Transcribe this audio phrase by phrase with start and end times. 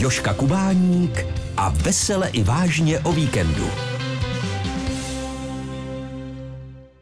[0.00, 1.26] Joška Kubáník
[1.56, 3.70] a vesele i vážně o víkendu.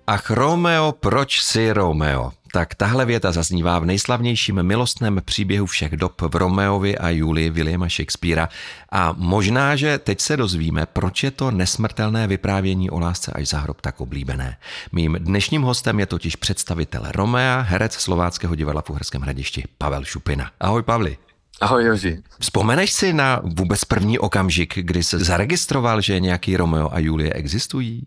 [0.07, 2.32] Ach Romeo, proč si Romeo?
[2.53, 7.89] Tak tahle věta zaznívá v nejslavnějším milostném příběhu všech dob v Romeovi a Julii Williama
[7.89, 8.48] Shakespearea.
[8.93, 13.59] A možná, že teď se dozvíme, proč je to nesmrtelné vyprávění o lásce až za
[13.59, 14.57] hrob tak oblíbené.
[14.93, 20.51] Mým dnešním hostem je totiž představitel Romea, herec slováckého divadla v Uherském hradišti Pavel Šupina.
[20.61, 21.28] Ahoj Pavli.
[21.61, 22.22] Ahoj Joži.
[22.40, 28.07] Vzpomeneš si na vůbec první okamžik, kdy se zaregistroval, že nějaký Romeo a Julie existují?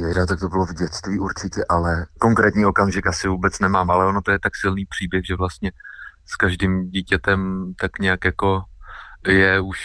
[0.00, 4.22] Jejda, tak to bylo v dětství určitě, ale konkrétní okamžik asi vůbec nemám, ale ono
[4.22, 5.72] to je tak silný příběh, že vlastně
[6.26, 8.62] s každým dítětem tak nějak jako
[9.26, 9.78] je už,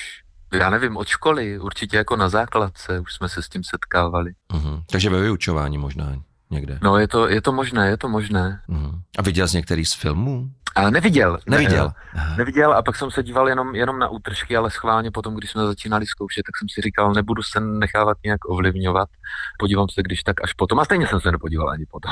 [0.53, 4.31] já nevím, od školy, určitě jako na základce, už jsme se s tím setkávali.
[4.53, 4.83] Uh-huh.
[4.91, 6.15] Takže ve vyučování možná
[6.49, 6.79] někde.
[6.81, 8.61] No je to, je to možné, je to možné.
[8.69, 8.90] Uh-huh.
[9.17, 10.49] A viděl jsi některý z filmů?
[10.75, 11.37] Ale neviděl.
[11.47, 11.91] Neviděl.
[12.15, 15.51] Ne, neviděl a pak jsem se díval jenom, jenom na útržky, ale schválně potom, když
[15.51, 19.09] jsme začínali zkoušet, tak jsem si říkal, nebudu se nechávat nějak ovlivňovat,
[19.59, 20.79] podívám se když tak až potom.
[20.79, 22.11] A stejně jsem se nepodíval ani potom.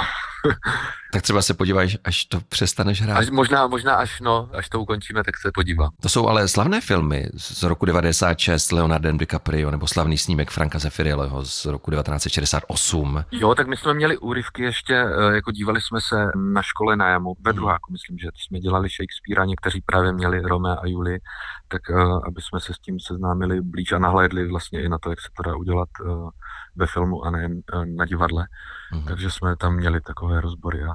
[1.13, 3.17] tak třeba se podíváš, až to přestaneš hrát.
[3.17, 5.89] Až, možná, možná až, no, až to ukončíme, tak se podívám.
[6.01, 11.45] To jsou ale slavné filmy z roku 96 Leonardo DiCaprio nebo slavný snímek Franka Zeffirelliho
[11.45, 13.23] z roku 1968.
[13.31, 17.09] Jo, tak my jsme měli úryvky ještě, eh, jako dívali jsme se na škole na
[17.09, 17.55] jamu, ve hmm.
[17.55, 21.19] druháku, myslím, že jsme dělali Shakespearea, někteří právě měli Romea a Julie,
[21.67, 25.09] tak uh, aby jsme se s tím seznámili blíž a nahlédli vlastně i na to,
[25.09, 26.29] jak se to dá udělat uh,
[26.75, 28.47] ve filmu a ne uh, na divadle.
[28.93, 29.07] Uh-huh.
[29.07, 30.93] Takže jsme tam měli takové rozbory a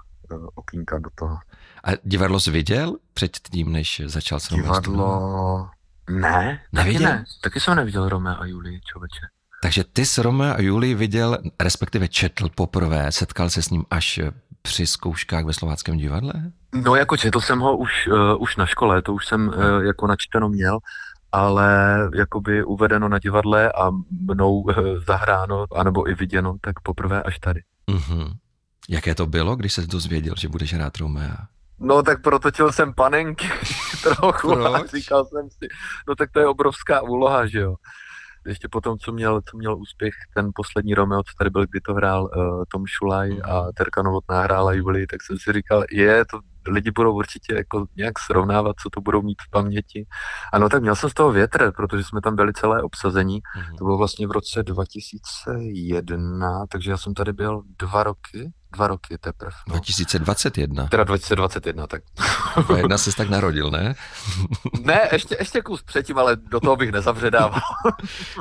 [0.54, 1.36] okýnka do toho.
[1.84, 4.48] A divadlo jsi viděl předtím, než začal s?
[4.48, 5.68] Divadlo...
[6.10, 7.00] Ne, neviděl?
[7.02, 7.24] taky ne.
[7.42, 9.26] Taky jsem neviděl Romea a Julie, člověče.
[9.64, 14.20] Takže ty s Romeo a Julie viděl, respektive četl poprvé, setkal se s ním až
[14.68, 16.32] při zkouškách ve slováckém divadle?
[16.74, 20.06] No jako četl jsem ho už, uh, už na škole, to už jsem uh, jako
[20.06, 20.78] načteno měl,
[21.32, 23.90] ale jakoby uvedeno na divadle a
[24.30, 24.74] mnou uh,
[25.06, 27.60] zahráno, anebo i viděno, tak poprvé až tady.
[27.90, 28.32] Uh-huh.
[28.88, 31.36] Jaké to bylo, když se dozvěděl, že budeš hrát Romea?
[31.78, 33.48] No tak protočil jsem panenky
[34.02, 34.82] trochu Proč?
[34.82, 35.68] a říkal jsem si,
[36.08, 37.74] no tak to je obrovská úloha, že jo
[38.46, 41.94] ještě potom, co měl, co měl úspěch ten poslední Romeo, co tady byl, kdy to
[41.94, 43.72] hrál uh, Tom Šulaj a mhm.
[43.72, 48.18] Terka Novotná hrála Julie, tak jsem si říkal, je, to lidi budou určitě jako nějak
[48.18, 50.06] srovnávat, co to budou mít v paměti.
[50.52, 53.40] Ano, tak měl jsem z toho větr, protože jsme tam byli celé obsazení.
[53.40, 53.76] Mm-hmm.
[53.78, 59.18] To bylo vlastně v roce 2001, takže já jsem tady byl dva roky, dva roky
[59.18, 59.56] teprve.
[59.68, 59.72] No.
[59.72, 60.86] 2021.
[60.86, 62.02] Teda 2021, tak.
[62.76, 63.94] jedna jsi tak narodil, ne?
[64.80, 67.60] ne, ještě, ještě kus předtím, ale do toho bych nezavředával.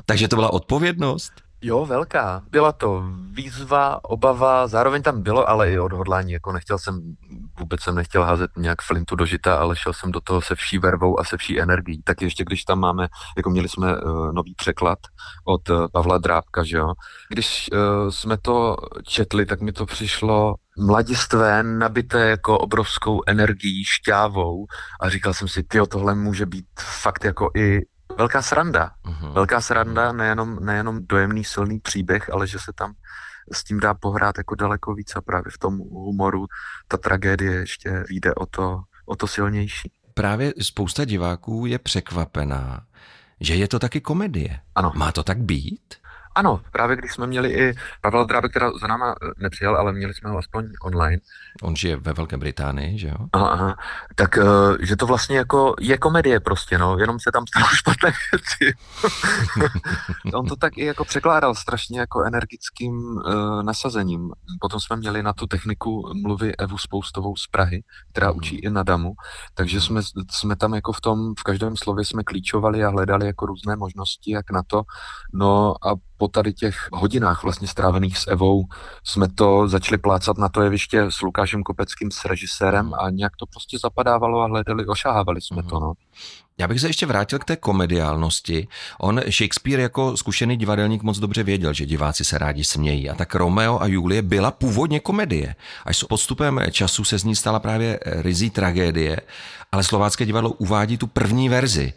[0.05, 1.34] Takže to byla odpovědnost?
[1.66, 2.44] Jo, velká.
[2.51, 7.16] Byla to výzva, obava, zároveň tam bylo ale i odhodlání, jako nechtěl jsem,
[7.59, 10.78] vůbec jsem nechtěl házet nějak flintu do žita, ale šel jsem do toho se vší
[10.78, 12.02] vervou a se vší energií.
[12.03, 13.07] Tak ještě když tam máme,
[13.38, 15.00] jako měli jsme uh, nový překlad
[15.46, 16.94] od uh, Pavla Drábka, že jo.
[17.29, 24.66] Když uh, jsme to četli, tak mi to přišlo mladistvé, nabité jako obrovskou energií, šťávou
[25.02, 27.81] a říkal jsem si, ty tohle může být fakt jako i
[28.18, 28.91] velká sranda.
[29.06, 29.34] Uh-huh.
[29.34, 32.94] Velká sranda, nejenom, nejenom dojemný silný příběh, ale že se tam
[33.51, 36.46] s tím dá pohrát jako daleko víc a právě v tom humoru
[36.88, 39.91] ta tragédie ještě vyjde o to, o to silnější.
[40.13, 42.85] Právě spousta diváků je překvapená,
[43.40, 44.59] že je to taky komedie.
[44.75, 44.91] Ano.
[44.96, 45.96] Má to tak být?
[46.35, 50.13] Ano, právě když jsme měli i Pavel Drábek, která za náma eh, nepřijel, ale měli
[50.13, 51.21] jsme ho aspoň online.
[51.61, 53.16] On žije ve Velké Británii, že jo?
[53.33, 53.75] Aha, aha.
[54.16, 58.11] Tak, uh, že to vlastně jako je komedie prostě, no, jenom se tam stanou špatné
[58.31, 58.77] věci.
[60.33, 64.31] On to tak i jako překládal strašně jako energickým uh, nasazením.
[64.61, 68.38] Potom jsme měli na tu techniku mluvy Evu Spoustovou z Prahy, která mm.
[68.38, 69.13] učí i na Damu,
[69.53, 70.01] takže jsme,
[70.31, 74.31] jsme tam jako v tom, v každém slově jsme klíčovali a hledali jako různé možnosti,
[74.31, 74.83] jak na to.
[75.33, 78.66] No a po tady těch hodinách vlastně strávených s Evou
[79.03, 83.45] jsme to začali plácat na to jeviště s Lukášem Kopeckým, s režisérem a nějak to
[83.45, 85.79] prostě zapadávalo a hledali, ošahávali jsme to.
[85.79, 85.94] No.
[86.57, 88.67] Já bych se ještě vrátil k té komediálnosti.
[88.99, 93.09] On, Shakespeare jako zkušený divadelník moc dobře věděl, že diváci se rádi smějí.
[93.09, 95.55] A tak Romeo a Julie byla původně komedie.
[95.85, 99.22] Až s podstupem času se z ní stala právě rizí tragédie,
[99.72, 101.93] ale slovácké divadlo uvádí tu první verzi.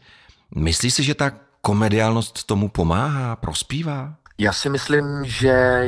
[0.55, 4.15] Myslíš si, že ta komediálnost tomu pomáhá, prospívá?
[4.39, 5.87] Já si myslím, že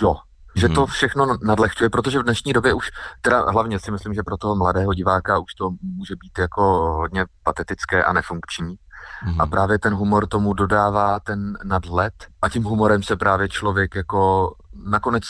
[0.00, 0.16] jo.
[0.56, 0.86] Že to hmm.
[0.86, 2.90] všechno nadlehčuje, protože v dnešní době už,
[3.20, 6.62] teda hlavně si myslím, že pro toho mladého diváka už to může být jako
[6.96, 8.74] hodně patetické a nefunkční.
[9.20, 9.40] Hmm.
[9.40, 14.54] A právě ten humor tomu dodává ten nadhled a tím humorem se právě člověk jako
[14.86, 15.22] nakonec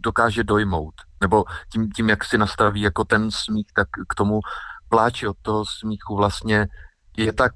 [0.00, 0.94] dokáže dojmout.
[1.20, 4.40] Nebo tím, tím jak si nastaví jako ten smích, tak k tomu
[4.88, 6.68] pláči od toho smíchu vlastně
[7.16, 7.52] je tak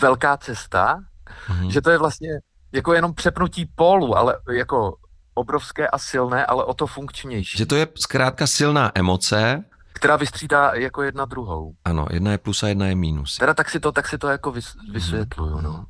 [0.00, 1.00] velká cesta,
[1.48, 1.68] mm-hmm.
[1.68, 2.28] že to je vlastně
[2.72, 4.96] jako jenom přepnutí pólu, ale jako
[5.34, 7.58] obrovské a silné, ale o to funkčnější.
[7.58, 11.74] Že to je zkrátka silná emoce, která vystřídá jako jedna druhou.
[11.84, 13.36] Ano, jedna je plus a jedna je minus.
[13.36, 15.86] Teda tak si to, tak si to jako vys, vysvětluju, no.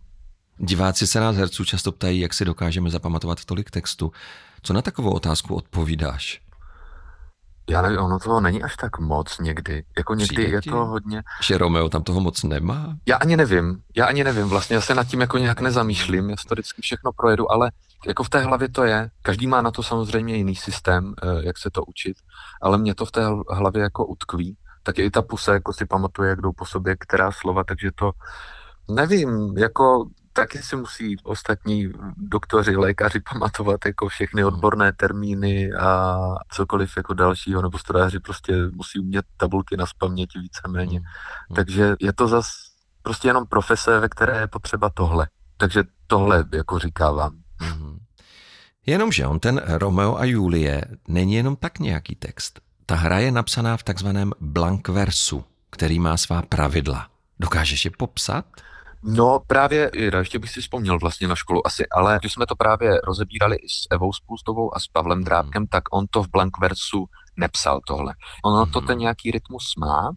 [0.59, 4.13] Diváci se nás herců často ptají, jak si dokážeme zapamatovat tolik textu.
[4.63, 6.41] Co na takovou otázku odpovídáš?
[7.71, 9.85] Já nevím, ono toho není až tak moc někdy.
[9.99, 11.23] Jako někdy Přijde je to hodně...
[11.43, 12.97] Že Romeo tam toho moc nemá?
[13.07, 16.37] Já ani nevím, já ani nevím, vlastně já se nad tím jako nějak nezamýšlím, já
[16.49, 17.71] to vždycky všechno projedu, ale
[18.07, 19.11] jako v té hlavě to je.
[19.23, 22.17] Každý má na to samozřejmě jiný systém, eh, jak se to učit,
[22.63, 24.57] ale mě to v té hlavě jako utkví.
[24.83, 28.13] Tak i ta puse jako si pamatuje, jak jdou po sobě která slova, takže to
[28.91, 34.55] nevím, jako taky si musí ostatní doktoři, lékaři pamatovat jako všechny hmm.
[34.55, 36.19] odborné termíny a
[36.53, 40.99] cokoliv jako dalšího, nebo studáři prostě musí umět tabulky na spaměti víceméně.
[40.99, 41.07] Hmm.
[41.49, 41.57] Hmm.
[41.57, 42.51] Takže je to zas
[43.03, 45.29] prostě jenom profese, ve které je potřeba tohle.
[45.57, 47.37] Takže tohle jako říkávám.
[48.87, 52.61] Jenomže on ten Romeo a Julie není jenom tak nějaký text.
[52.87, 57.07] Ta hra je napsaná v takzvaném blank versu, který má svá pravidla.
[57.41, 58.45] Dokážeš je popsat?
[59.03, 63.01] No právě, ještě bych si vzpomněl vlastně na školu asi, ale když jsme to právě
[63.05, 67.07] rozebírali i s Evou Spůstovou a s Pavlem Drábkem, tak on to v blank versu
[67.37, 68.15] nepsal tohle.
[68.45, 68.87] Ono to hmm.
[68.87, 70.11] ten nějaký rytmus má,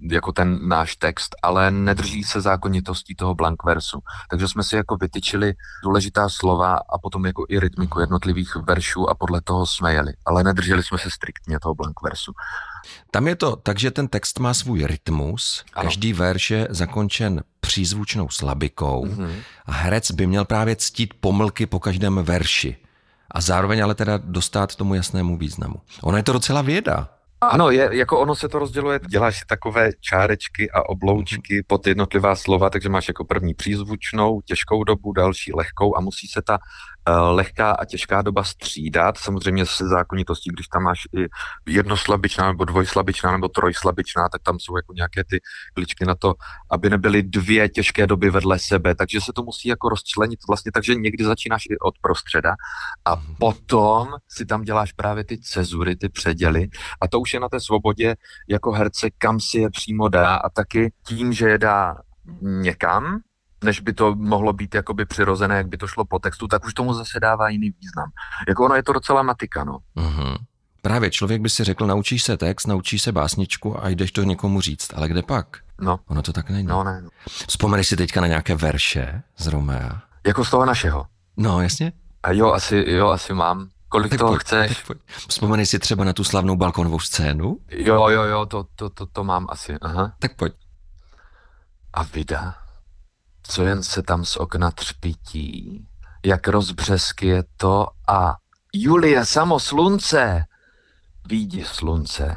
[0.00, 4.00] jako ten náš text, ale nedrží se zákonitostí toho blank versu.
[4.30, 5.54] Takže jsme si jako vytyčili
[5.84, 10.12] důležitá slova a potom jako i rytmiku jednotlivých veršů a podle toho jsme jeli.
[10.26, 12.32] Ale nedrželi jsme se striktně toho blank versu.
[13.10, 15.84] Tam je to tak, že ten text má svůj rytmus, ano.
[15.84, 19.34] každý verš je zakončen přízvučnou slabikou mm-hmm.
[19.66, 22.76] a herec by měl právě ctít pomlky po každém verši
[23.30, 25.76] a zároveň ale teda dostat tomu jasnému významu.
[26.02, 27.08] Ono je to docela věda.
[27.48, 32.36] Ano, je, jako ono se to rozděluje, děláš si takové čárečky a obloučky pod jednotlivá
[32.36, 36.58] slova, takže máš jako první přízvučnou, těžkou dobu, další lehkou a musí se ta
[37.12, 39.18] lehká a těžká doba střídat.
[39.18, 41.26] Samozřejmě se zákonitostí, když tam máš i
[41.66, 45.40] jednoslabičná nebo dvojslabičná nebo trojslabičná, tak tam jsou jako nějaké ty
[45.74, 46.34] kličky na to,
[46.70, 50.94] aby nebyly dvě těžké doby vedle sebe, takže se to musí jako rozčlenit vlastně, takže
[50.94, 52.54] někdy začínáš i od prostředa
[53.04, 53.34] a mhm.
[53.38, 56.68] potom si tam děláš právě ty cezury, ty předěly
[57.00, 58.14] a to už je na té svobodě
[58.48, 61.96] jako herce, kam si je přímo dá a taky tím, že je dá
[62.42, 63.20] někam,
[63.64, 66.74] než by to mohlo být jakoby přirozené, jak by to šlo po textu, tak už
[66.74, 68.10] tomu zase dává jiný význam.
[68.48, 69.78] Jako ono je to docela matika, no.
[69.96, 70.36] Uh-huh.
[70.82, 74.60] Právě člověk by si řekl, naučíš se text, naučíš se básničku a jdeš to někomu
[74.60, 75.46] říct, ale kde pak?
[75.80, 76.00] No.
[76.06, 76.68] Ono to tak není.
[76.68, 77.00] No, ne.
[77.02, 77.08] No.
[77.48, 80.02] Vzpomeneš si teďka na nějaké verše z Romea?
[80.26, 81.06] Jako z toho našeho?
[81.36, 81.92] No, jasně.
[82.22, 83.68] A jo, asi, jo, asi mám.
[83.88, 84.76] Kolik tak toho pojď, chceš?
[84.76, 84.98] Tak pojď.
[85.28, 87.58] Vzpomeneš si třeba na tu slavnou balkonovou scénu?
[87.70, 89.76] Jo, jo, jo, to, to, to, to mám asi.
[89.80, 90.12] Aha.
[90.18, 90.52] Tak pojď.
[91.92, 92.54] A vida,
[93.46, 95.86] co jen se tam z okna třpití,
[96.24, 98.36] jak rozbřesky je to a
[98.72, 100.44] Julie, samo slunce!
[101.28, 102.36] Výjdi slunce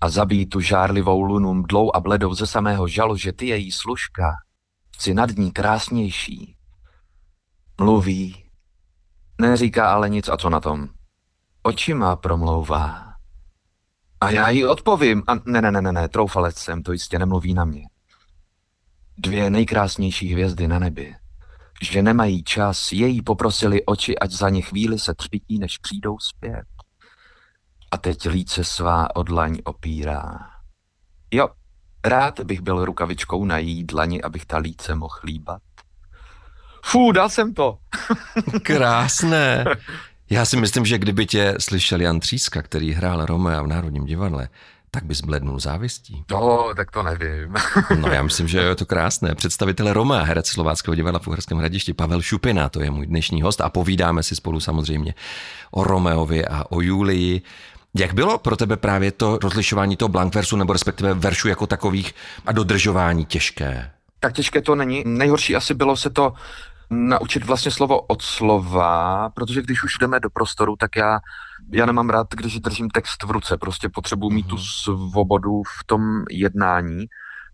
[0.00, 4.32] a zabij tu žárlivou lunu mdlou a bledou ze samého žalu, že ty její služka,
[4.98, 6.56] jsi nad ní krásnější.
[7.80, 8.44] Mluví,
[9.40, 10.88] Neříká ale nic a co na tom.
[11.62, 13.14] Očima promlouvá.
[14.20, 15.22] A já jí odpovím.
[15.26, 17.82] A ne, ne, ne, ne, ne, troufalec jsem, to jistě nemluví na mě.
[19.18, 21.14] Dvě nejkrásnější hvězdy na nebi.
[21.82, 26.64] Že nemají čas, její poprosili oči, ať za ně chvíli se třpití, než přijdou zpět.
[27.90, 30.38] A teď líce svá odlaň opírá.
[31.30, 31.48] Jo,
[32.04, 35.62] rád bych byl rukavičkou na její dlani, abych ta líce mohl líbat.
[36.84, 37.78] Fú, dal jsem to.
[38.62, 39.64] Krásné.
[40.30, 44.48] Já si myslím, že kdyby tě slyšel Jan Tříska, který hrál Romea v Národním divadle,
[44.94, 46.24] tak bys blednul závistí.
[46.30, 47.54] No, tak to nevím.
[48.00, 49.34] no já myslím, že je to krásné.
[49.34, 53.60] Představitel Romea, herec Slováckého divadla v Uherském hradišti, Pavel Šupina, to je můj dnešní host
[53.60, 55.14] a povídáme si spolu samozřejmě
[55.70, 57.42] o Romeovi a o Julii.
[57.94, 62.14] Jak bylo pro tebe právě to rozlišování toho blankversu nebo respektive veršů jako takových
[62.46, 63.90] a dodržování těžké?
[64.20, 65.02] Tak těžké to není.
[65.06, 66.32] Nejhorší asi bylo se to
[66.90, 71.20] naučit vlastně slovo od slova, protože když už jdeme do prostoru, tak já,
[71.72, 74.64] já nemám rád, když držím text v ruce, prostě potřebuji mít tu mhm.
[74.82, 77.04] svobodu v tom jednání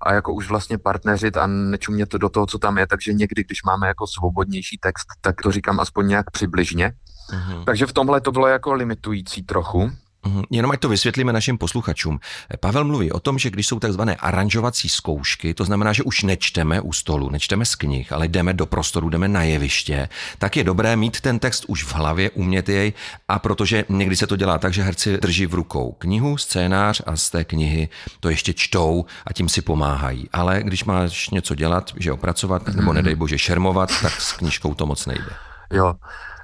[0.03, 3.63] a jako už vlastně partneřit a nečumět do toho, co tam je, takže někdy, když
[3.63, 6.93] máme jako svobodnější text, tak to říkám aspoň nějak přibližně.
[7.31, 7.65] Mm-hmm.
[7.65, 9.91] Takže v tomhle to bylo jako limitující trochu.
[10.27, 10.43] Mhm.
[10.51, 12.21] Jenom ať to vysvětlíme našim posluchačům.
[12.61, 16.81] Pavel mluví o tom, že když jsou takzvané aranžovací zkoušky, to znamená, že už nečteme
[16.81, 20.09] u stolu, nečteme z knih, ale jdeme do prostoru, jdeme na jeviště,
[20.39, 22.93] tak je dobré mít ten text už v hlavě, umět jej
[23.29, 27.17] a protože někdy se to dělá tak, že herci drží v rukou knihu, scénář a
[27.17, 27.89] z té knihy
[28.21, 30.29] to ještě čtou a tím si pomáhají.
[30.33, 34.87] Ale když máš něco dělat, že opracovat, nebo nedej bože šermovat, tak s knížkou to
[34.87, 35.31] moc nejde.
[35.73, 35.95] Jo,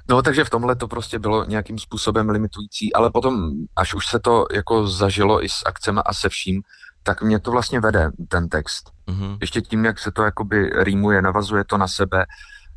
[0.09, 4.19] No takže v tomhle to prostě bylo nějakým způsobem limitující, ale potom, až už se
[4.19, 6.61] to jako zažilo i s akcemi a se vším,
[7.03, 8.91] tak mě to vlastně vede, ten text.
[9.07, 9.37] Mm-hmm.
[9.41, 12.25] Ještě tím, jak se to jakoby rýmuje, navazuje to na sebe,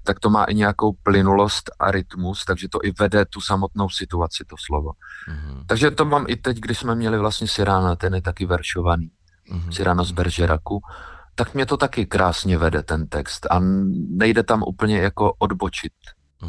[0.05, 4.45] tak to má i nějakou plynulost a rytmus, takže to i vede tu samotnou situaci,
[4.51, 4.91] to slovo.
[4.91, 5.65] Mm-hmm.
[5.67, 9.11] Takže to mám i teď, když jsme měli vlastně Sirána, ten je taky veršovaný.
[9.53, 9.71] Mm-hmm.
[9.71, 10.81] Sirána z Beržeraku
[11.35, 13.61] tak mě to taky krásně vede ten text a
[14.09, 15.93] nejde tam úplně jako odbočit.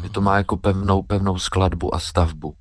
[0.02, 2.54] Že to má jako pevnou, pevnou skladbu a stavbu.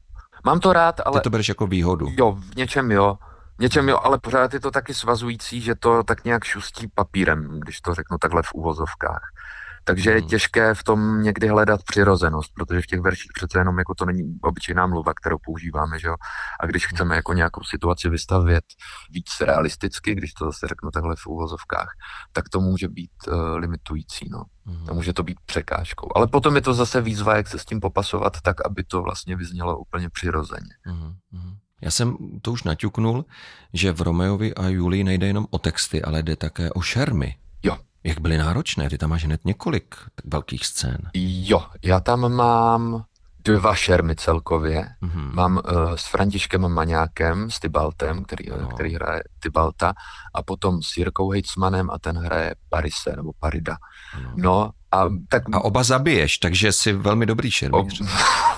[0.45, 1.19] Mám to rád, ale...
[1.19, 2.07] Ty to bereš jako výhodu.
[2.17, 3.17] Jo, v něčem jo.
[3.57, 7.59] V něčem jo, ale pořád je to taky svazující, že to tak nějak šustí papírem,
[7.59, 9.21] když to řeknu takhle v úvozovkách.
[9.83, 10.29] Takže je hmm.
[10.29, 14.23] těžké v tom někdy hledat přirozenost, protože v těch verších přece jenom jako to není
[14.41, 16.15] obyčejná mluva, kterou používáme, že jo?
[16.59, 16.95] A když hmm.
[16.95, 18.63] chceme jako nějakou situaci vystavět
[19.09, 21.89] víc realisticky, když to zase řeknu takhle v úvozovkách,
[22.31, 24.43] tak to může být uh, limitující, no.
[24.65, 24.89] Mm.
[24.89, 26.09] A může to být překážkou.
[26.15, 29.35] Ale potom je to zase výzva, jak se s tím popasovat tak, aby to vlastně
[29.35, 30.69] vyznělo úplně přirozeně.
[31.81, 33.25] Já jsem to už naťuknul,
[33.73, 37.35] že v Romeovi a Julii nejde jenom o texty, ale jde také o šermy.
[38.03, 38.89] Jak byly náročné?
[38.89, 41.10] Ty tam máš hned několik velkých scén.
[41.13, 43.05] Jo, já tam mám
[43.43, 44.88] dva šermy celkově.
[45.03, 45.34] Mm-hmm.
[45.34, 48.67] Mám uh, s Františkem Maňákem, s Tybaltem, který, no.
[48.67, 49.93] který hraje Tybalta,
[50.34, 53.77] a potom s Jirkou Hejcmanem a ten hraje Parise nebo Parida.
[54.24, 54.31] No.
[54.36, 55.43] no a, tak...
[55.53, 58.01] a oba zabiješ, takže jsi velmi dobrý šermíř.
[58.01, 58.08] Ob,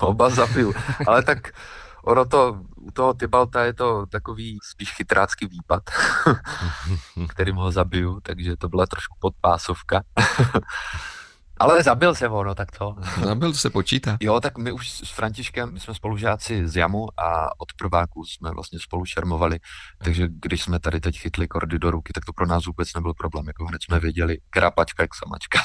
[0.00, 0.74] oba zabiju,
[1.06, 1.48] ale tak
[2.04, 5.82] ono to, u toho Tybalta je to takový spíš chytrácký výpad,
[7.28, 10.02] kterým ho zabiju, takže to byla trošku podpásovka.
[11.56, 12.96] Ale zabil se ono, tak to.
[13.24, 14.16] Zabil se počítá.
[14.22, 18.50] Jo, tak my už s Františkem, my jsme spolužáci z Jamu a od prváků jsme
[18.50, 19.58] vlastně spolu šermovali,
[20.04, 23.14] takže když jsme tady teď chytli kordy do ruky, tak to pro nás vůbec nebyl
[23.14, 25.58] problém, jako hned jsme věděli, krapačka jak samačka.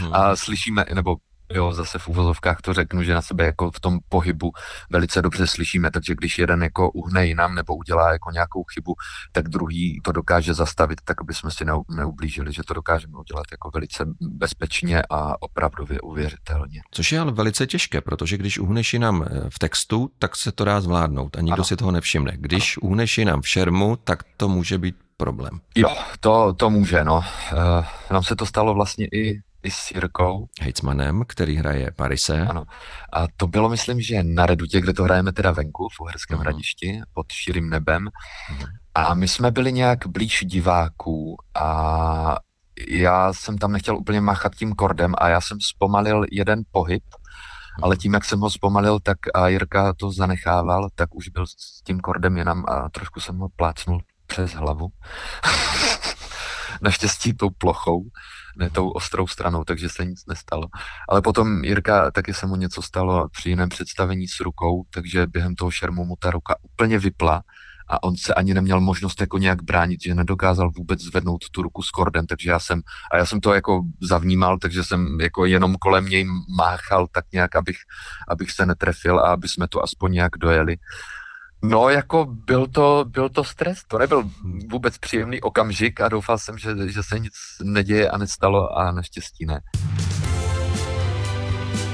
[0.00, 0.14] Mhm.
[0.14, 1.16] a slyšíme, nebo
[1.50, 4.52] jo, zase v úvozovkách to řeknu, že na sebe jako v tom pohybu
[4.90, 8.94] velice dobře slyšíme, takže když jeden jako uhne jinam nebo udělá jako nějakou chybu,
[9.32, 11.64] tak druhý to dokáže zastavit, tak aby jsme si
[11.96, 16.80] neublížili, že to dokážeme udělat jako velice bezpečně a opravdově uvěřitelně.
[16.90, 20.64] Což je ale velice těžké, protože když uhneš jinam eh, v textu, tak se to
[20.64, 21.64] dá zvládnout a nikdo ano.
[21.64, 22.32] si toho nevšimne.
[22.36, 22.90] Když ano.
[22.90, 25.60] uhneš jinam v šermu, tak to může být problém.
[25.76, 27.16] Jo, to, to může, no.
[27.16, 30.46] Uh, nám se to stalo vlastně i i s Jirkou.
[30.60, 32.46] Hejcmanem, který hraje Parise.
[32.46, 32.64] Ano.
[33.12, 36.42] A to bylo, myslím, že na Redutě, kde to hrajeme teda venku, v Uherském uh-huh.
[36.42, 38.04] hradišti, pod širým nebem.
[38.04, 38.66] Uh-huh.
[38.94, 42.36] A my jsme byli nějak blíž diváků a
[42.88, 47.80] já jsem tam nechtěl úplně machat tím kordem a já jsem zpomalil jeden pohyb, uh-huh.
[47.82, 51.82] ale tím, jak jsem ho zpomalil, tak a Jirka to zanechával, tak už byl s
[51.82, 54.88] tím kordem jenom a trošku jsem ho plácnul přes hlavu.
[56.82, 58.04] Naštěstí tou plochou
[58.56, 60.66] ne tou ostrou stranou, takže se nic nestalo.
[61.08, 65.54] Ale potom Jirka, taky se mu něco stalo při jiném představení s rukou, takže během
[65.54, 67.42] toho šermu mu ta ruka úplně vypla
[67.90, 71.82] a on se ani neměl možnost jako nějak bránit, že nedokázal vůbec zvednout tu ruku
[71.82, 72.80] s kordem, takže já jsem,
[73.12, 77.56] a já jsem to jako zavnímal, takže jsem jako jenom kolem něj máchal tak nějak,
[77.56, 77.76] abych,
[78.28, 80.76] abych se netrefil a aby jsme to aspoň nějak dojeli.
[81.62, 84.30] No, jako byl to, byl to stres, to nebyl
[84.70, 89.46] vůbec příjemný okamžik a doufal jsem, že, že se nic neděje a nestalo a naštěstí
[89.46, 89.60] ne.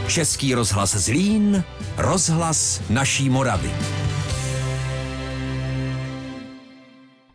[0.09, 1.65] Český rozhlas Zlín,
[1.97, 3.71] rozhlas naší Moravy.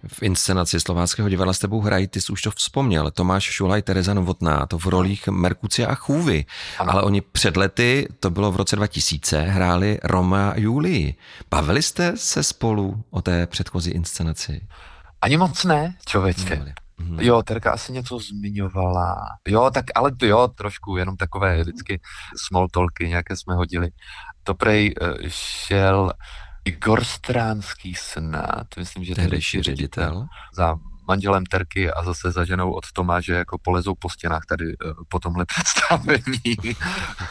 [0.08, 4.14] V inscenaci Slováckého divadla s tebou hrají, ty jsi už to vzpomněl, Tomáš Šulaj, Tereza
[4.14, 6.46] Novotná, to v rolích Merkucia a Chůvy.
[6.80, 6.92] Ano.
[6.92, 11.16] Ale oni před lety, to bylo v roce 2000, hráli Roma a Julii.
[11.50, 14.68] Bavili jste se spolu o té předchozí inscenaci?
[15.22, 16.74] Ani moc ne, člověče.
[17.00, 17.20] Hmm.
[17.20, 19.16] Jo, Terka asi něco zmiňovala.
[19.48, 22.02] Jo, tak ale to jo, trošku, jenom takové vždycky
[22.48, 23.90] small talky nějaké jsme hodili.
[24.44, 26.14] To prej uh, šel
[26.66, 30.26] Igor Stránský snad, myslím, že tehdejší ředitel.
[30.54, 30.76] Za
[31.08, 35.20] manželem Terky a zase za ženou od Tomáže jako polezou po stěnách tady uh, po
[35.20, 36.76] tomhle představení.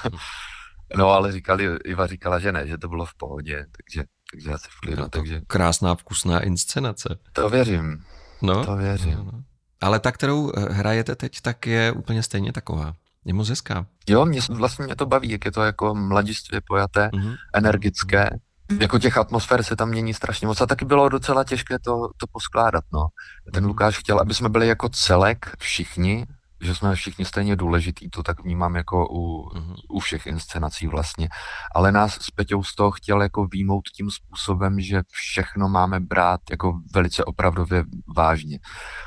[0.96, 4.68] no ale říkali, Iva říkala, že ne, že to bylo v pohodě, takže, takže asi
[4.70, 5.08] v klidu.
[5.08, 5.40] Takže...
[5.46, 7.18] Krásná, vkusná inscenace.
[7.32, 8.04] To věřím.
[8.42, 9.14] No, to věřím.
[9.14, 9.42] No, no.
[9.80, 12.94] Ale ta, kterou eh, hrajete teď, tak je úplně stejně taková.
[13.24, 13.86] Je moc hezká.
[14.08, 17.36] Jo, mě, vlastně mě to baví, jak je to jako mladistvě pojaté, mm-hmm.
[17.54, 18.30] energické
[18.78, 22.26] jako těch atmosfér se tam mění strašně moc a taky bylo docela těžké to, to
[22.32, 23.06] poskládat, no.
[23.52, 26.26] Ten Lukáš chtěl, aby jsme byli jako celek všichni,
[26.60, 29.74] že jsme všichni stejně důležitý, to tak vnímám jako u, mm-hmm.
[29.88, 31.28] u všech inscenací vlastně.
[31.74, 36.40] Ale nás s Peťou z toho chtěl jako výmout tím způsobem, že všechno máme brát
[36.50, 37.84] jako velice opravdově
[38.16, 38.58] vážně.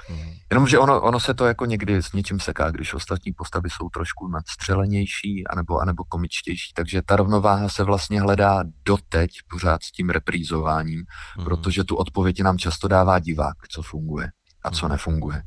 [0.10, 0.38] Mm-hmm.
[0.52, 4.28] Jenomže ono, ono se to jako někdy s něčím seká, když ostatní postavy jsou trošku
[4.28, 6.74] nadstřelenější anebo, anebo komičtější.
[6.74, 11.44] Takže ta rovnováha se vlastně hledá doteď pořád s tím reprízováním, mm-hmm.
[11.44, 14.28] protože tu odpověď nám často dává divák, co funguje
[14.64, 14.90] a co mm-hmm.
[14.90, 15.42] nefunguje.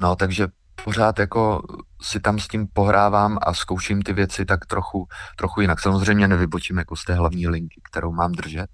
[0.00, 0.48] No, takže
[0.84, 1.62] pořád jako
[2.02, 5.80] si tam s tím pohrávám a zkouším ty věci tak trochu, trochu jinak.
[5.80, 8.70] Samozřejmě nevybočím jako z té hlavní linky, kterou mám držet,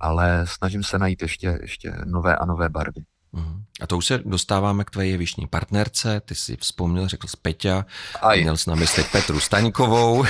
[0.00, 3.02] ale snažím se najít ještě, ještě nové a nové barvy.
[3.32, 3.62] Mhm.
[3.80, 6.20] A to už se dostáváme k tvé jevišní partnerce.
[6.20, 7.84] Ty jsi vzpomněl, řekl z Peťa,
[8.22, 8.42] aj.
[8.42, 10.24] měl jsi na mysli Petru Staňkovou.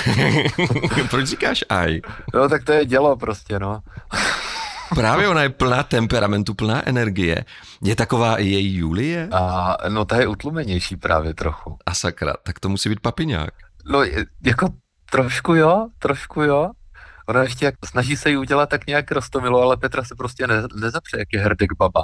[1.09, 2.01] Proč říkáš aj?
[2.33, 3.79] No tak to je dělo prostě, no.
[4.95, 7.45] Právě ona je plná temperamentu, plná energie.
[7.83, 9.29] Je taková i její Julie?
[9.31, 11.77] A, no ta je utlumenější právě trochu.
[11.85, 13.53] A sakra, tak to musí být papiňák.
[13.85, 14.03] No
[14.45, 14.69] jako
[15.11, 16.69] trošku jo, trošku jo.
[17.27, 20.55] Ona ještě jak, snaží se jí udělat tak nějak rostomilo, ale Petra se prostě ne,
[20.75, 22.03] nezapře, jak je hrdek baba.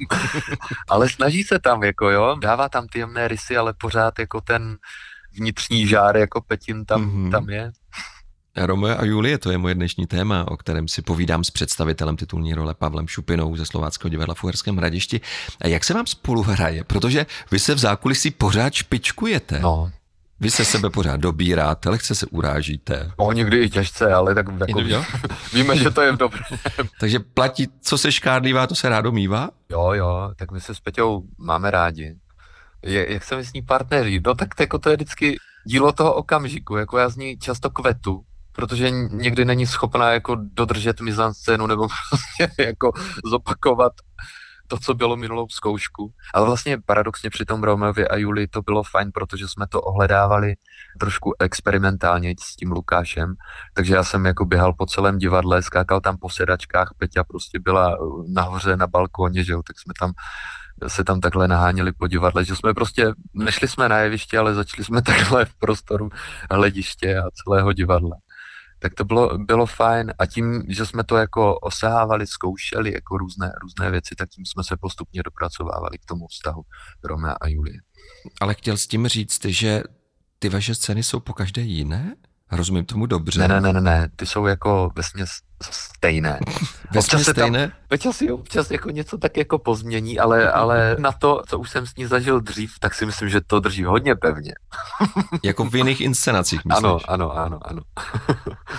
[0.88, 4.76] ale snaží se tam, jako jo, dává tam ty jemné rysy, ale pořád jako ten
[5.32, 7.30] vnitřní žár jako Petin tam, mm-hmm.
[7.30, 7.72] tam je.
[8.56, 12.54] Romeo a Julie, to je moje dnešní téma, o kterém si povídám s představitelem titulní
[12.54, 15.20] role Pavlem Šupinou ze Slováckého divadla v Uherském hradišti.
[15.60, 16.84] A jak se vám spolu hraje?
[16.84, 19.60] Protože vy se v zákulisí pořád špičkujete.
[19.60, 19.90] No.
[20.40, 23.12] Vy se sebe pořád dobíráte, lehce se urážíte.
[23.16, 24.80] O, někdy i těžce, ale tak jako,
[25.52, 26.40] víme, že to je dobré.
[27.00, 29.50] Takže platí, co se škádlívá, to se rádo mívá?
[29.70, 32.16] Jo, jo, tak my se s Peťou máme rádi.
[32.82, 34.20] Je, jak jsme s ní partneři?
[34.26, 38.24] No tak jako to je vždycky dílo toho okamžiku, jako já z ní často kvetu,
[38.60, 42.92] protože někdy není schopná jako dodržet mizanscénu nebo prostě jako
[43.24, 43.92] zopakovat
[44.68, 46.12] to, co bylo minulou zkoušku.
[46.34, 50.54] Ale vlastně paradoxně při tom Romeovi a Juli to bylo fajn, protože jsme to ohledávali
[51.00, 53.34] trošku experimentálně s tím Lukášem,
[53.74, 57.96] takže já jsem jako běhal po celém divadle, skákal tam po sedačkách, Peťa prostě byla
[58.28, 60.12] nahoře na balkóně, že jo, tak jsme tam
[60.88, 64.84] se tam takhle naháněli po divadle, že jsme prostě, nešli jsme na jeviště, ale začali
[64.84, 66.10] jsme takhle v prostoru
[66.50, 68.16] hlediště a celého divadla
[68.82, 73.52] tak to bylo, bylo fajn a tím, že jsme to jako osahávali, zkoušeli jako různé,
[73.62, 76.62] různé věci, tak tím jsme se postupně dopracovávali k tomu vztahu
[77.04, 77.80] Romea a Julie.
[78.40, 79.82] Ale chtěl s tím říct, že
[80.38, 82.16] ty vaše scény jsou po každé jiné?
[82.52, 83.40] Rozumím tomu dobře.
[83.40, 84.08] Ne, ne, ne, ne, ne.
[84.16, 85.30] ty jsou jako vesměs
[85.70, 86.40] stejné.
[86.90, 87.68] Vesměs stejné?
[87.68, 91.70] Tam, občas si občas jako něco tak jako pozmění, ale, ale na to, co už
[91.70, 94.52] jsem s ní zažil dřív, tak si myslím, že to drží hodně pevně.
[95.44, 96.84] jako v jiných inscenacích, myslíš?
[96.84, 97.82] Ano, ano, ano, ano.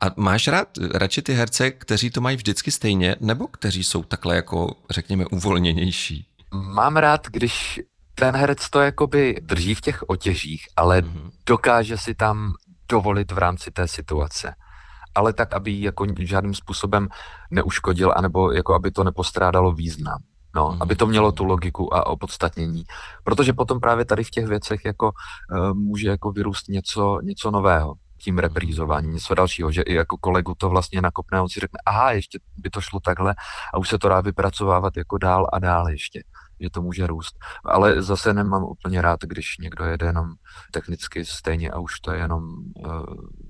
[0.00, 4.36] A máš rád radši ty herce, kteří to mají vždycky stejně, nebo kteří jsou takhle
[4.36, 6.26] jako, řekněme, uvolněnější?
[6.52, 7.80] Mám rád, když
[8.14, 11.30] ten herec to jakoby drží v těch otěžích, ale mm-hmm.
[11.46, 12.52] dokáže si tam
[12.88, 14.54] dovolit v rámci té situace.
[15.14, 17.08] Ale tak, aby ji jako žádným způsobem
[17.50, 20.18] neuškodil, anebo jako aby to nepostrádalo význam.
[20.56, 20.82] No, mm.
[20.82, 22.84] aby to mělo tu logiku a opodstatnění.
[23.24, 25.10] Protože potom právě tady v těch věcech jako
[25.52, 30.54] uh, může jako vyrůst něco, něco nového tím reprízováním, něco dalšího, že i jako kolegu
[30.54, 33.34] to vlastně nakopne, on si řekne, aha, ještě by to šlo takhle
[33.74, 36.22] a už se to dá vypracovávat jako dál a dál ještě
[36.60, 37.38] že to může růst.
[37.64, 40.28] Ale zase nemám úplně rád, když někdo jede jenom
[40.72, 43.04] technicky stejně a už to je jenom uh,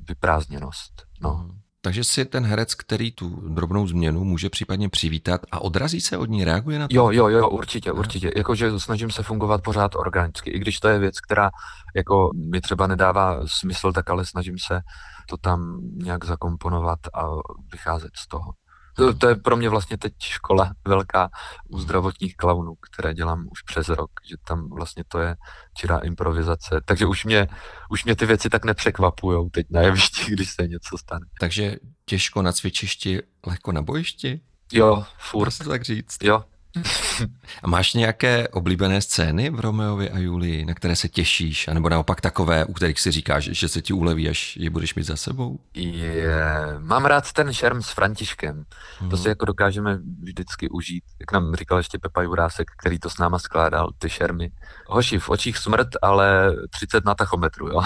[0.09, 0.93] vyprázdněnost.
[1.21, 1.51] No.
[1.89, 6.31] Takže si ten herec, který tu drobnou změnu může případně přivítat a odrazí se od
[6.31, 6.95] ní, reaguje na to?
[6.95, 8.33] Jo, jo, jo, určitě, určitě.
[8.37, 11.51] Jakože snažím se fungovat pořád organicky, i když to je věc, která
[11.97, 14.81] jako mi třeba nedává smysl, tak ale snažím se
[15.29, 17.27] to tam nějak zakomponovat a
[17.73, 18.53] vycházet z toho.
[18.99, 21.31] To, to je pro mě vlastně teď škola velká
[21.69, 25.37] u zdravotních klaunů, které dělám už přes rok, že tam vlastně to je
[25.77, 26.81] čirá improvizace.
[26.85, 27.49] Takže už mě,
[27.91, 31.27] už mě ty věci tak nepřekvapujou teď na jevišti, když se něco stane.
[31.41, 34.41] Takže těžko na cvičišti, lehko na bojišti?
[34.73, 35.47] Jo, furt.
[35.47, 36.17] Dá se to tak říct?
[36.23, 36.45] Jo,
[37.63, 42.21] a máš nějaké oblíbené scény v Romeovi a Julii, na které se těšíš, anebo naopak
[42.21, 45.59] takové, u kterých si říkáš, že se ti uleví, až je budeš mít za sebou?
[45.75, 46.45] Je,
[46.79, 48.65] mám rád ten šerm s Františkem.
[48.99, 49.11] Hmm.
[49.11, 51.05] To si jako dokážeme vždycky užít.
[51.21, 54.51] Jak nám říkal ještě Pepa Jurásek, který to s náma skládal, ty šermy.
[54.87, 57.83] Hoši, v očích smrt, ale 30 na tachometru, jo.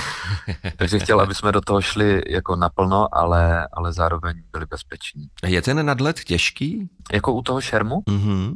[0.76, 5.28] Takže chtěl, aby jsme do toho šli jako naplno, ale, ale zároveň byli bezpeční.
[5.46, 6.90] Je ten nadlet těžký?
[7.12, 8.02] Jako u toho šermu?
[8.08, 8.54] Mm-hmm.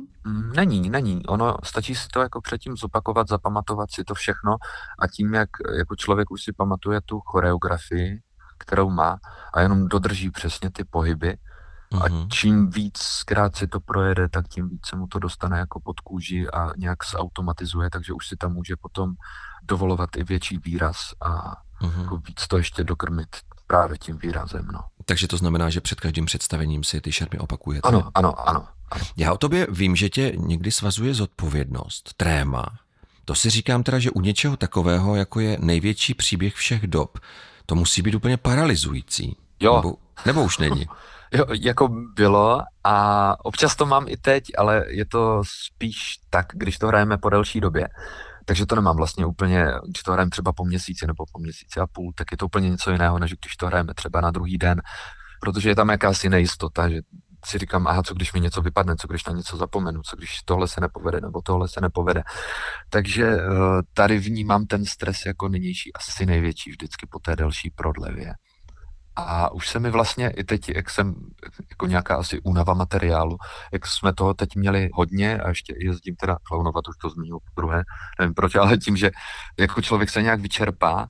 [0.57, 1.27] Není, není.
[1.27, 4.57] Ono stačí si to jako předtím zopakovat, zapamatovat si to všechno
[4.99, 8.21] a tím, jak jako člověk už si pamatuje tu choreografii,
[8.59, 9.19] kterou má
[9.55, 11.37] a jenom dodrží přesně ty pohyby
[12.03, 12.29] a Mhm.
[12.31, 16.01] čím víc zkrát si to projede, tak tím víc se mu to dostane jako pod
[16.01, 19.13] kůži a nějak zautomatizuje, takže už si tam může potom
[19.63, 22.01] dovolovat i větší výraz a Mhm.
[22.03, 23.29] jako víc to ještě dokrmit
[23.67, 24.67] právě tím výrazem.
[24.73, 24.81] No.
[25.05, 27.89] Takže to znamená, že před každým představením si ty šermy opakujete.
[27.89, 28.69] Ano, ano, ano.
[29.17, 32.67] Já o tobě vím, že tě někdy svazuje zodpovědnost, tréma.
[33.25, 37.19] To si říkám teda, že u něčeho takového, jako je největší příběh všech dob,
[37.67, 39.37] to musí být úplně paralyzující.
[39.61, 39.77] Jo.
[39.77, 39.95] Nebo,
[40.27, 40.87] nebo už není.
[41.33, 45.97] Jo, jako bylo a občas to mám i teď, ale je to spíš
[46.31, 47.89] tak, když to hrajeme po delší době.
[48.45, 51.87] Takže to nemám vlastně úplně, když to hrajeme třeba po měsíci nebo po měsíci a
[51.87, 54.83] půl, tak je to úplně něco jiného, než když to hrajeme třeba na druhý den,
[55.41, 57.01] protože je tam jakási nejistota, že
[57.47, 60.43] si říkám, aha, co když mi něco vypadne, co když na něco zapomenu, co když
[60.45, 62.23] tohle se nepovede, nebo tohle se nepovede.
[62.91, 63.43] Takže eh,
[63.95, 68.35] tady vnímám ten stres jako nynější asi největší vždycky po té delší prodlevě.
[69.19, 71.15] A už se mi vlastně i teď, jak jsem,
[71.71, 73.37] jako nějaká asi únava materiálu,
[73.73, 77.61] jak jsme toho teď měli hodně a ještě jezdím teda klaunovat, už to zmínil po
[77.61, 77.83] druhé,
[78.21, 79.11] nevím proč, ale tím, že
[79.59, 81.09] jako člověk se nějak vyčerpá,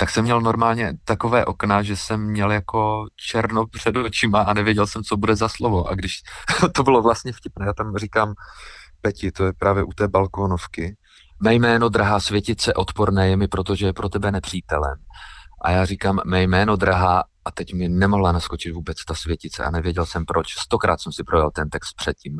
[0.00, 4.86] tak jsem měl normálně takové okna, že jsem měl jako černo před očima a nevěděl
[4.86, 5.88] jsem, co bude za slovo.
[5.88, 6.12] A když
[6.74, 8.34] to bylo vlastně vtipné, já tam říkám
[9.00, 10.96] Peti, to je právě u té balkónovky,
[11.42, 14.94] mé jméno, drahá světice, odporné je mi, protože je pro tebe nepřítelem.
[15.64, 19.70] A já říkám, mé jméno, drahá, a teď mi nemohla naskočit vůbec ta světice a
[19.70, 20.46] nevěděl jsem proč.
[20.54, 22.38] Stokrát jsem si projel ten text předtím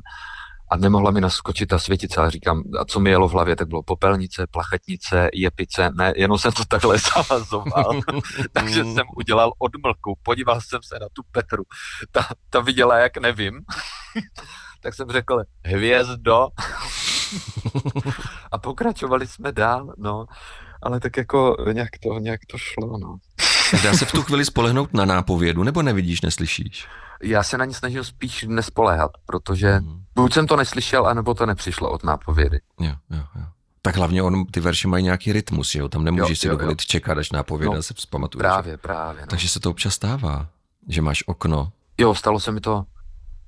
[0.70, 3.68] a nemohla mi naskočit ta světice, ale říkám, a co mi jelo v hlavě, tak
[3.68, 8.00] bylo popelnice, plachetnice, jepice, ne, jenom jsem to takhle zavazoval.
[8.52, 11.62] Takže jsem udělal odmlku, podíval jsem se na tu Petru,
[12.11, 13.61] ta, ta viděla, jak nevím,
[14.83, 16.48] tak jsem řekl, hvězdo,
[18.52, 20.26] a pokračovali jsme dál, no,
[20.83, 23.16] ale tak jako nějak to, nějak to šlo, no.
[23.85, 26.87] Dá se v tu chvíli spolehnout na nápovědu, nebo nevidíš, neslyšíš?
[27.22, 30.02] Já se na ní snažil spíš nespoléhat, protože Mhm.
[30.14, 32.61] buď jsem to neslyšel, anebo to nepřišlo od nápovědy.
[32.80, 33.42] Jo, jo, jo.
[33.83, 35.88] Tak hlavně on, ty verše mají nějaký rytmus, jo?
[35.88, 38.38] Tam nemůžeš Jo, si jo, dovolit čekat, až nápověda No, se vzpamatuje.
[38.40, 39.20] Právě, právě.
[39.20, 39.26] No.
[39.26, 40.46] Takže se to občas stává,
[40.88, 41.72] že máš okno.
[41.98, 42.85] Jo, stalo se mi to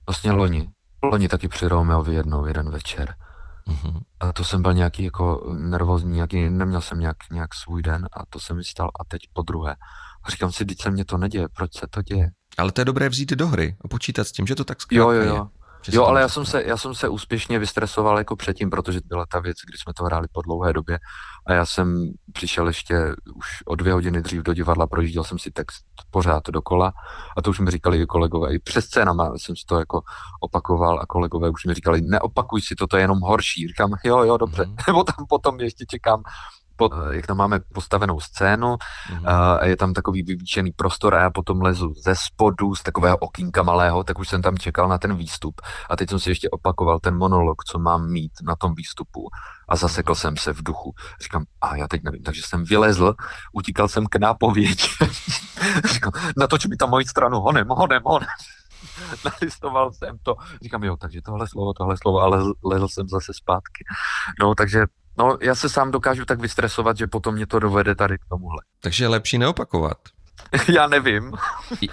[0.06, 0.70] vlastně loni.
[1.02, 3.14] Loni taky při Romeovi jednou, jeden večer.
[3.66, 4.00] Mhm.
[4.20, 8.26] A to jsem byl nějaký jako nervózní, nějaký, neměl jsem nějak, nějak svůj den a
[8.30, 9.74] to se mi stalo a teď po druhé.
[10.24, 12.30] A říkám si, teď se mně to neděje, proč se to děje?
[12.58, 15.04] Ale to je dobré vzít do hry a počítat s tím, že to tak Jo,
[15.04, 15.38] zkrátka jo, je.
[15.38, 15.48] jo.
[15.88, 19.40] Jo, ale já jsem, se, já jsem se úspěšně vystresoval jako předtím, protože byla ta
[19.40, 20.98] věc, kdy jsme to hráli po dlouhé době
[21.46, 22.96] a já jsem přišel ještě
[23.34, 26.92] už o dvě hodiny dřív do divadla, projížděl jsem si text pořád dokola
[27.36, 30.02] a to už mi říkali i kolegové, i přes scénama jsem si to jako
[30.40, 33.68] opakoval a kolegové už mi říkali, neopakuj si to, to je jenom horší.
[33.68, 34.64] Říkám, jo, jo, dobře.
[34.66, 34.76] Mhm.
[34.88, 36.22] Nebo tam potom ještě čekám,
[36.88, 38.76] pod, jak tam máme postavenou scénu,
[39.10, 39.28] Mhm.
[39.28, 43.62] a je tam takový vyvýšený prostor a já potom lezu ze spodu, z takového okýnka
[43.62, 45.60] malého, tak už jsem tam čekal na ten výstup.
[45.90, 49.28] A teď jsem si ještě opakoval ten monolog, co mám mít na tom výstupu.
[49.68, 50.94] A zasekl jsem se v duchu.
[51.22, 53.14] Říkám, a já teď nevím, takže jsem vylezl,
[53.52, 54.74] utíkal jsem k nápovědi.
[55.92, 58.28] Říkám, natoč mi tam moji stranu, honem, honem, honem.
[59.24, 60.34] Nalistoval jsem to.
[60.62, 63.84] Říkám, jo, takže tohle slovo, tohle slovo, ale lezl jsem zase zpátky.
[64.40, 64.86] No, takže
[65.18, 68.58] No, já se sám dokážu tak vystresovat, že potom mě to dovede tady k tomuhle.
[68.80, 69.98] Takže je lepší neopakovat.
[70.68, 71.32] Já nevím.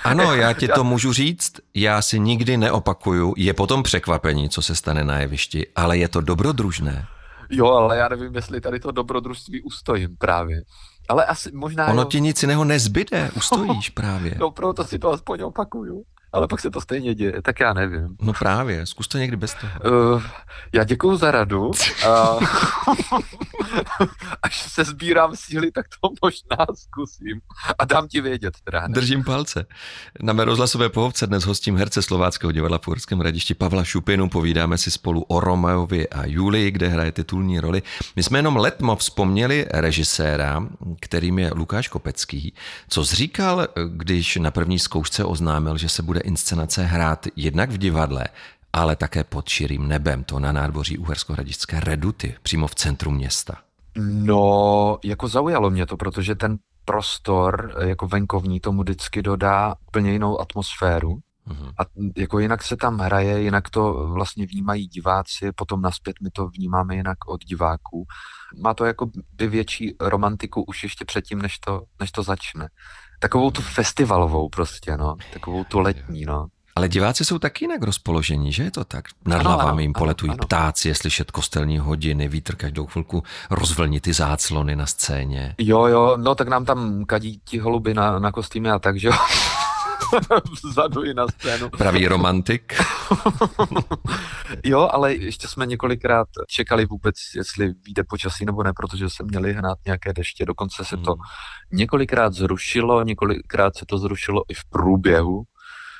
[0.04, 4.76] Ano, já ti to můžu říct, já si nikdy neopakuju, je potom překvapení, co se
[4.76, 7.08] stane na jevišti, ale je to dobrodružné.
[7.50, 10.62] Jo, ale já nevím, jestli tady to dobrodružství ustojím právě.
[11.10, 11.88] Ale asi možná...
[11.88, 12.08] Ono jo.
[12.08, 14.36] ti nic jiného nezbyde, ustojíš právě.
[14.40, 16.04] No proto si to aspoň opakuju.
[16.34, 18.15] Ale pak se to stejně děje, tak já nevím.
[18.22, 19.72] No právě, zkus to někdy bez toho.
[20.15, 20.24] Uh,
[20.74, 21.72] já děkuju za radu.
[22.08, 22.10] A
[24.44, 27.42] až se sbírám síly, tak to možná zkusím.
[27.80, 28.88] A dám ti vědět teda.
[28.88, 29.65] Držím palce.
[30.22, 34.30] Na mé rozhlasové pohovce dnes hostím herce Slováckého divadla v Uherském hradišti Pavla Šupinu.
[34.30, 37.82] Povídáme si spolu o Romeovi a Julii, kde hraje titulní roli.
[38.15, 40.63] My jsme jenom letmo vzpomněli režiséra,
[41.00, 42.54] kterým je Lukáš Kopecký.
[42.89, 48.26] Co zříkal, když na první zkoušce oznámil, že se bude inscenace hrát jednak v divadle,
[48.74, 53.56] ale také pod širým nebem, to na nádvoří Uhersko-Hradišťské Reduty, přímo v centru města.
[54.02, 60.12] No, jako zaujalo mě to, protože ten prostor eh, jako venkovní tomu vždycky dodá úplně
[60.12, 61.20] jinou atmosféru.
[61.46, 61.70] Mhm.
[61.80, 61.84] A
[62.18, 66.96] jako jinak se tam hraje, jinak to vlastně vnímají diváci, potom naspět my to vnímáme
[66.96, 68.06] jinak od diváků.
[68.62, 72.68] Má to jako by větší romantiku už ještě předtím, než to, než to začne.
[73.20, 75.16] Takovou tu festivalovou prostě, no.
[75.34, 76.48] Takovou tu letní, no.
[76.76, 79.06] Ale diváci jsou taky jinak rozpoložení, že je to tak?
[79.26, 80.48] Nad hlavami jim poletují ano, ano.
[80.48, 85.56] ptáci, je slyšet kostelní hodiny, vítr každou chvilku rozvlní ty záclony na scéně.
[85.58, 89.08] Jo, jo, no tak nám tam kadí ti holuby na, na kostýmy a tak, že
[89.08, 89.14] jo.
[90.63, 91.69] vzadu i na scénu.
[91.69, 92.74] Pravý romantik.
[94.65, 99.54] jo, ale ještě jsme několikrát čekali vůbec, jestli vyjde počasí nebo ne, protože se měli
[99.54, 100.45] hnát nějaké deště.
[100.45, 101.22] Dokonce se to hmm.
[101.72, 105.43] několikrát zrušilo, několikrát se to zrušilo i v průběhu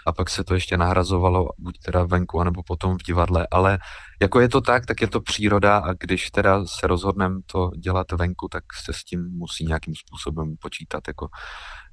[0.08, 3.80] a pak se to ještě nahrazovalo buď teda venku, anebo potom v divadle, ale
[4.22, 8.12] jako je to tak, tak je to příroda a když teda se rozhodneme to dělat
[8.12, 11.28] venku, tak se s tím musí nějakým způsobem počítat, jako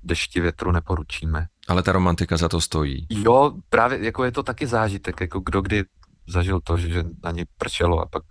[0.02, 1.46] dešti větru neporučíme.
[1.68, 3.06] Ale ta romantika za to stojí.
[3.10, 5.84] Jo, právě jako je to taky zážitek, jako kdo kdy
[6.28, 8.22] zažil to, že na něj prčelo a pak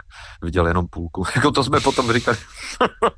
[0.42, 1.24] viděl jenom půlku.
[1.36, 2.38] Jako to jsme potom říkali,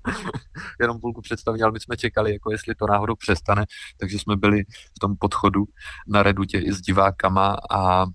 [0.82, 3.66] jenom půlku představení, ale my jsme čekali, jako jestli to náhodou přestane,
[4.00, 5.64] takže jsme byli v tom podchodu
[6.08, 8.06] na Redutě i s divákama a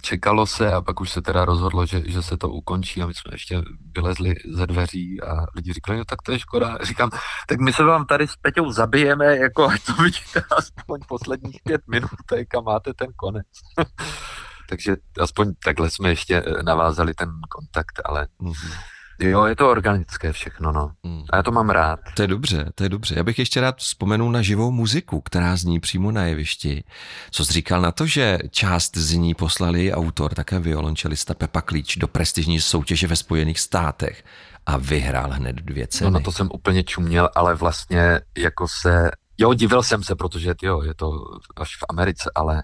[0.00, 3.14] čekalo se a pak už se teda rozhodlo, že, že se to ukončí a my
[3.14, 3.62] jsme ještě
[3.96, 6.78] vylezli ze dveří a lidi říkali, no tak to je škoda.
[6.82, 7.10] Říkám,
[7.48, 12.10] tak my se vám tady s Peťou zabijeme, jako to vidíte aspoň posledních pět minut,
[12.58, 13.46] a máte ten konec.
[14.68, 18.94] Takže aspoň takhle jsme ještě eh, navázali ten kontakt, ale mm-hmm.
[19.20, 20.92] Jo, je to organické všechno, no.
[21.04, 21.22] Hmm.
[21.30, 22.00] A já to mám rád.
[22.16, 23.14] To je dobře, to je dobře.
[23.16, 26.84] Já bych ještě rád vzpomenul na živou muziku, která zní přímo na jevišti.
[27.30, 31.96] Co jsi říkal na to, že část z ní poslali autor, také violončelista Pepa Klíč,
[31.96, 34.24] do prestižní soutěže ve Spojených státech
[34.66, 36.10] a vyhrál hned dvě ceny.
[36.10, 40.54] No na to jsem úplně čuměl, ale vlastně jako se, jo, divil jsem se, protože
[40.62, 41.10] jo, je to
[41.56, 42.62] až v Americe, ale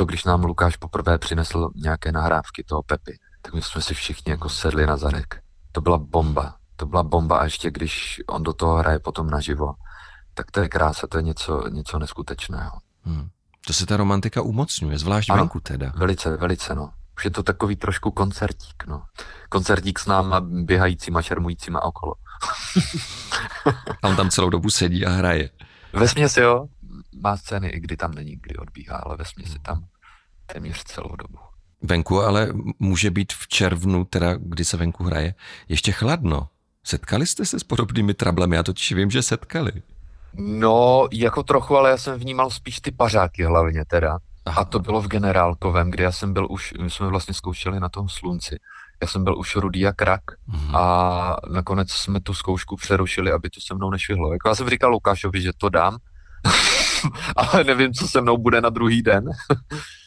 [0.00, 4.30] to, když nám Lukáš poprvé přinesl nějaké nahrávky toho Pepy, tak my jsme si všichni
[4.30, 6.54] jako sedli na zadek to byla bomba.
[6.76, 9.74] To byla bomba a ještě když on do toho hraje potom naživo,
[10.34, 12.78] tak to je krása, to je něco, něco neskutečného.
[13.04, 13.28] Hmm.
[13.66, 15.92] To se ta romantika umocňuje, zvlášť ano, venku teda.
[15.96, 16.92] Velice, velice, no.
[17.16, 19.02] Už je to takový trošku koncertík, no.
[19.48, 22.14] Koncertík s náma běhajícíma, šermujícíma okolo.
[24.02, 25.50] a on tam celou dobu sedí a hraje.
[25.92, 26.66] Vesměs jo,
[27.22, 29.84] má scény, i kdy tam není, kdy odbíhá, ale vesměs je tam
[30.52, 31.38] téměř celou dobu.
[31.82, 35.34] Venku ale může být v červnu, teda kdy se venku hraje,
[35.68, 36.48] ještě chladno.
[36.84, 38.56] Setkali jste se s podobnými trablemi?
[38.56, 39.72] Já totiž vím, že setkali.
[40.34, 44.18] No, jako trochu, ale já jsem vnímal spíš ty pařáky hlavně teda.
[44.46, 44.60] Aha.
[44.60, 47.88] A to bylo v Generálkovém, kde já jsem byl už, my jsme vlastně zkoušeli na
[47.88, 48.58] tom slunci.
[49.02, 50.76] Já jsem byl už rudý jak rak mhm.
[50.76, 54.32] a nakonec jsme tu zkoušku přerušili, aby to se mnou nešvihlo.
[54.32, 55.96] Jako já jsem říkal Lukášovi, že to dám,
[57.36, 59.24] ale nevím, co se mnou bude na druhý den.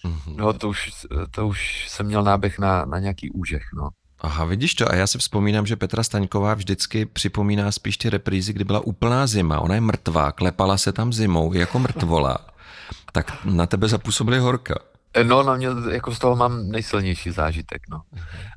[0.05, 0.35] mm-hmm.
[0.35, 0.91] No to už,
[1.31, 3.89] to už jsem měl náběh na, na nějaký úžeh, no.
[4.19, 4.91] Aha, vidíš to.
[4.91, 9.27] A já si vzpomínám, že Petra Staňková vždycky připomíná spíš ty reprízy, kdy byla úplná
[9.27, 9.59] zima.
[9.59, 12.37] Ona je mrtvá, klepala se tam zimou jako mrtvola.
[13.11, 14.75] tak na tebe zapůsobily horka.
[15.23, 18.01] No, na mě jako z toho mám nejsilnější zážitek, no.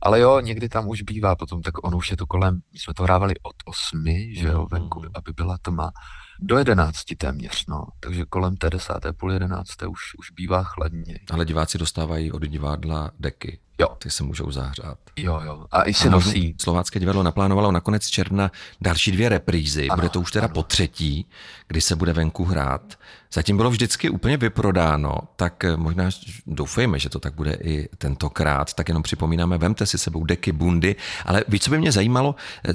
[0.02, 2.94] Ale jo, někdy tam už bývá potom, tak on už je to kolem, my jsme
[2.94, 5.10] to hrávali od osmi, že jo, venku, mhm.
[5.14, 5.90] aby byla tma
[6.40, 7.86] do jedenácti téměř, no.
[8.00, 11.18] Takže kolem té desáté, půl jedenácté už, už bývá chladně.
[11.30, 13.60] Ale diváci dostávají od divadla deky.
[13.78, 13.88] Jo.
[13.98, 14.98] Ty se můžou zahřát.
[15.16, 15.66] Jo, jo.
[15.70, 16.54] A i si nosí.
[16.60, 19.88] Slovácké divadlo naplánovalo na konec června další dvě reprízy.
[19.88, 20.54] Ano, bude to už teda ano.
[20.54, 21.26] po třetí,
[21.68, 22.94] kdy se bude venku hrát.
[23.32, 26.10] Zatím bylo vždycky úplně vyprodáno, tak možná
[26.46, 28.74] doufejme, že to tak bude i tentokrát.
[28.74, 30.96] Tak jenom připomínáme, vemte si sebou deky, bundy.
[31.24, 32.34] Ale víš, co by mě zajímalo?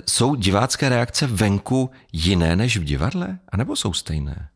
[0.09, 3.39] Jsou divácké reakce venku jiné než v divadle?
[3.49, 4.49] A nebo jsou stejné?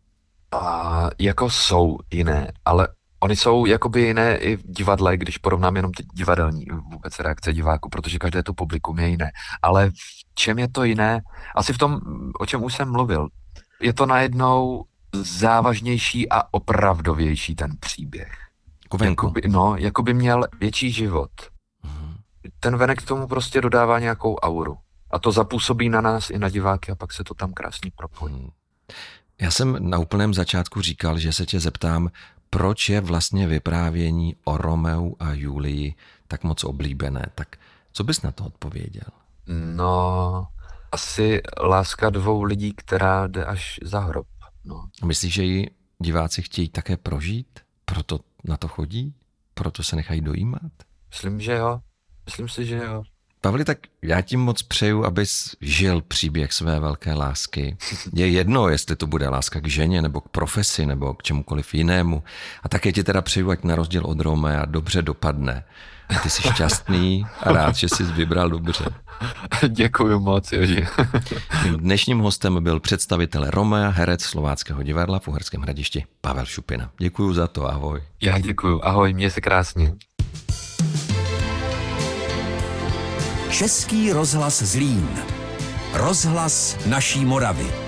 [0.51, 2.88] A, jako jsou jiné, ale
[3.25, 7.89] Oni jsou jakoby jiné i v divadle, když porovnám jenom ty divadelní vůbec reakce diváků,
[7.89, 9.31] protože každé to publikum je jiné.
[9.61, 11.21] Ale v čem je to jiné?
[11.55, 11.99] Asi v tom,
[12.39, 13.27] o čem už jsem mluvil.
[13.81, 18.31] Je to najednou závažnější a opravdovější ten příběh.
[18.83, 19.25] Jako venku.
[19.25, 21.31] Jakoby, no, jako by měl větší život.
[21.83, 22.15] Mhm.
[22.59, 24.77] Ten venek tomu prostě dodává nějakou auru.
[25.11, 28.35] A to zapůsobí na nás i na diváky a pak se to tam krásně propojí.
[28.35, 28.49] Hmm.
[29.41, 32.09] Já jsem na úplném začátku říkal, že se tě zeptám,
[32.49, 35.95] proč je vlastně vyprávění o Romeu a Julii
[36.27, 37.25] tak moc oblíbené.
[37.36, 37.55] Tak
[37.91, 39.08] co bys na to odpověděl?
[39.75, 40.47] No,
[40.91, 44.27] asi láska dvou lidí, která jde až za hrob.
[44.65, 44.89] No.
[45.05, 47.60] Myslíš, že ji diváci chtějí také prožít?
[47.86, 49.13] Proto na to chodí?
[49.53, 50.71] Proto se nechají dojímat?
[51.10, 51.79] Myslím, že jo.
[52.25, 53.03] Myslím si, že jo.
[53.45, 57.77] Pavli, tak já ti moc přeju, abys žil příběh své velké lásky.
[58.13, 62.23] Je jedno, jestli to bude láska k ženě, nebo k profesi, nebo k čemukoliv jinému.
[62.63, 65.63] A také ti teda přeju, ať na rozdíl od Romea dobře dopadne.
[66.10, 68.86] A ty jsi šťastný a rád, že jsi vybral dobře.
[69.67, 70.88] Děkuji moc, Joži.
[71.77, 76.89] Dnešním hostem byl představitel Romea, herec Slováckého divadla v Uherském hradišti Pavel Šupina.
[76.97, 78.03] Děkuji za to, ahoj.
[78.21, 79.93] Já děkuji, ahoj, měj se krásně.
[83.55, 85.07] Český rozhlas Zlín.
[85.93, 87.84] Rozhlas naší Moravy.